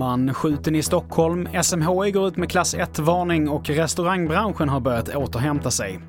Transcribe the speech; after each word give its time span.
Man 0.00 0.34
skjuten 0.34 0.74
i 0.74 0.82
Stockholm, 0.82 1.48
SMHI 1.62 2.10
går 2.10 2.28
ut 2.28 2.36
med 2.36 2.50
klass 2.50 2.76
1-varning 2.76 3.48
och 3.48 3.70
restaurangbranschen 3.70 4.68
har 4.68 4.80
börjat 4.80 5.16
återhämta 5.16 5.70
sig. 5.70 6.00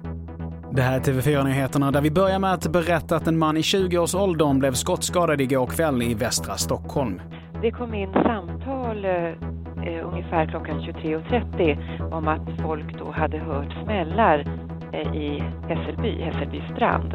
Det 0.73 0.81
här 0.81 0.95
är 0.97 0.99
TV4-nyheterna 0.99 1.91
där 1.91 2.01
vi 2.01 2.11
börjar 2.11 2.39
med 2.39 2.53
att 2.53 2.71
berätta 2.71 3.15
att 3.15 3.27
en 3.27 3.37
man 3.37 3.57
i 3.57 3.61
20-årsåldern 3.61 4.59
blev 4.59 4.73
skottskadad 4.73 5.41
igår 5.41 5.67
kväll 5.67 6.01
i 6.01 6.13
västra 6.13 6.55
Stockholm. 6.55 7.21
Det 7.61 7.71
kom 7.71 7.93
in 7.93 8.13
samtal 8.13 9.05
eh, 9.05 10.07
ungefär 10.07 10.45
klockan 10.49 10.79
23.30 10.79 12.13
om 12.13 12.27
att 12.27 12.61
folk 12.61 12.99
då 12.99 13.11
hade 13.11 13.37
hört 13.37 13.83
smällar 13.83 14.60
Eh, 14.93 15.15
i 15.15 15.43
Hässelby, 15.69 16.21
Hässelby 16.21 16.61
strand. 16.75 17.13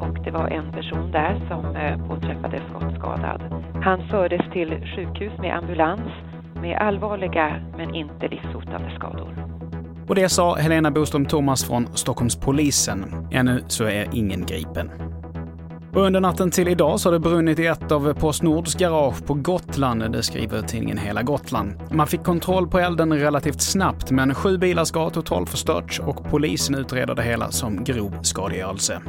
Och 0.00 0.24
det 0.24 0.30
var 0.30 0.48
en 0.48 0.72
person 0.72 1.10
där 1.12 1.40
som 1.48 1.76
eh, 1.76 2.08
påträffades 2.08 2.62
skottskadad. 2.70 3.42
Han 3.82 4.08
fördes 4.08 4.40
till 4.52 4.68
sjukhus 4.96 5.32
med 5.38 5.56
ambulans 5.56 6.10
med 6.62 6.78
allvarliga 6.78 7.60
men 7.76 7.94
inte 7.94 8.28
livshotande 8.28 8.90
skador. 8.96 9.48
Och 10.08 10.14
det 10.14 10.28
sa 10.28 10.56
Helena 10.56 10.90
Boström 10.90 11.26
Thomas 11.26 11.64
från 11.64 11.86
Stockholmspolisen. 11.86 13.28
Ännu 13.30 13.60
så 13.66 13.84
är 13.84 14.06
ingen 14.12 14.46
gripen. 14.46 14.90
Och 15.98 16.04
under 16.04 16.20
natten 16.20 16.50
till 16.50 16.68
idag 16.68 17.00
så 17.00 17.08
har 17.08 17.12
det 17.12 17.18
brunnit 17.18 17.58
i 17.58 17.66
ett 17.66 17.92
av 17.92 18.14
Postnords 18.14 18.74
garage 18.74 19.26
på 19.26 19.34
Gotland, 19.34 20.12
det 20.12 20.22
skriver 20.22 20.62
tidningen 20.62 20.98
Hela 20.98 21.22
Gotland. 21.22 21.72
Man 21.90 22.06
fick 22.06 22.24
kontroll 22.24 22.68
på 22.68 22.78
elden 22.78 23.12
relativt 23.12 23.60
snabbt, 23.60 24.10
men 24.10 24.34
sju 24.34 24.58
bilar 24.58 24.84
ska 24.84 25.00
ha 25.00 25.10
totalförstörts 25.10 26.00
och 26.00 26.30
polisen 26.30 26.74
utreder 26.74 27.14
det 27.14 27.22
hela 27.22 27.50
som 27.50 27.84
grov 27.84 28.22
skadegörelse. 28.22 29.00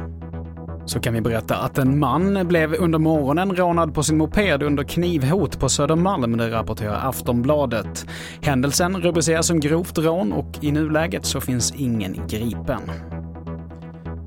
Så 0.86 1.00
kan 1.00 1.14
vi 1.14 1.20
berätta 1.20 1.56
att 1.56 1.78
en 1.78 1.98
man 1.98 2.48
blev 2.48 2.74
under 2.74 2.98
morgonen 2.98 3.56
rånad 3.56 3.94
på 3.94 4.02
sin 4.02 4.18
moped 4.18 4.62
under 4.62 4.84
knivhot 4.84 5.60
på 5.60 5.68
Södermalm, 5.68 6.36
det 6.36 6.50
rapporterar 6.50 7.08
Aftonbladet. 7.08 8.06
Händelsen 8.40 9.02
rubriceras 9.02 9.46
som 9.46 9.60
grovt 9.60 9.98
rån 9.98 10.32
och 10.32 10.58
i 10.60 10.72
nuläget 10.72 11.26
så 11.26 11.40
finns 11.40 11.74
ingen 11.76 12.26
gripen. 12.28 12.80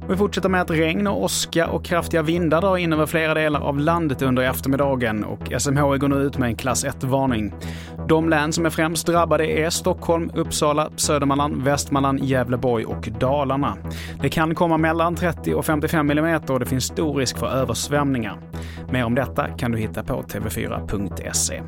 Vi 0.10 0.18
fortsätter 0.18 0.50
med 0.50 0.62
att 0.62 0.72
regn 0.72 1.08
och 1.08 1.24
åska 1.24 1.68
och 1.68 1.86
kraftiga 1.86 2.22
vindar 2.22 2.62
drar 2.62 2.78
in 2.78 2.94
över 2.94 3.06
flera 3.06 3.34
delar 3.34 3.62
av 3.62 3.80
landet 3.80 4.22
under 4.22 4.44
eftermiddagen 4.44 5.24
och 5.24 5.40
SMHI 5.58 5.98
går 5.98 6.08
nu 6.08 6.16
ut 6.16 6.38
med 6.38 6.48
en 6.48 6.56
klass 6.56 6.86
1-varning. 6.86 7.54
De 8.08 8.30
län 8.30 8.54
som 8.54 8.66
är 8.66 8.70
främst 8.70 9.08
drabbade 9.08 9.48
är 9.48 9.70
Stockholm, 9.70 10.32
Uppsala, 10.34 10.90
Södermanland, 10.96 11.64
Västmanland, 11.64 12.20
Gävleborg 12.20 12.86
och 12.86 13.10
Dalarna. 13.20 13.78
Det 14.22 14.30
kan 14.30 14.56
komma 14.56 14.78
mellan 14.78 15.16
30 15.16 15.54
och 15.54 15.66
55 15.66 16.12
mm 16.12 16.42
och 16.50 16.60
det 16.60 16.66
finns 16.66 16.86
stor 16.86 17.16
risk 17.16 17.38
för 17.38 17.48
översvämningar. 17.48 18.38
Mer 18.92 19.06
om 19.06 19.16
detta 19.16 19.48
kan 19.48 19.72
du 19.72 19.78
hitta 19.78 20.04
på 20.04 20.22
tv4.se. 20.22 21.62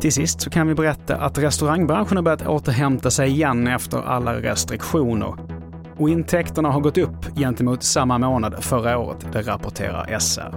Till 0.00 0.12
sist 0.12 0.40
så 0.40 0.50
kan 0.50 0.68
vi 0.68 0.74
berätta 0.74 1.16
att 1.16 1.38
restaurangbranschen 1.38 2.16
har 2.16 2.24
börjat 2.24 2.46
återhämta 2.46 3.10
sig 3.10 3.30
igen 3.30 3.66
efter 3.66 3.98
alla 3.98 4.34
restriktioner 4.34 5.57
och 5.98 6.10
intäkterna 6.10 6.70
har 6.70 6.80
gått 6.80 6.98
upp 6.98 7.36
gentemot 7.36 7.82
samma 7.82 8.18
månad 8.18 8.64
förra 8.64 8.98
året, 8.98 9.26
det 9.32 9.42
rapporterar 9.42 10.18
SR. 10.18 10.54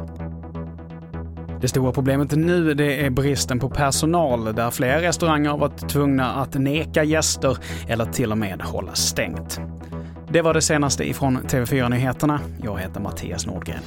Det 1.62 1.68
stora 1.68 1.92
problemet 1.92 2.32
nu 2.32 2.74
det 2.74 3.06
är 3.06 3.10
bristen 3.10 3.60
på 3.60 3.70
personal 3.70 4.56
där 4.56 4.72
flera 4.72 5.02
restauranger 5.02 5.50
har 5.50 5.58
varit 5.58 5.90
tvungna 5.90 6.32
att 6.32 6.54
neka 6.54 7.04
gäster 7.04 7.58
eller 7.88 8.06
till 8.06 8.32
och 8.32 8.38
med 8.38 8.62
hålla 8.62 8.94
stängt. 8.94 9.60
Det 10.30 10.42
var 10.42 10.54
det 10.54 10.62
senaste 10.62 11.10
ifrån 11.10 11.38
TV4 11.38 11.90
Nyheterna. 11.90 12.40
Jag 12.64 12.80
heter 12.80 13.00
Mattias 13.00 13.46
Nordgren. 13.46 13.80